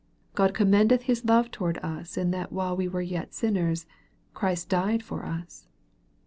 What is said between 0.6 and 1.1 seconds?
mendeth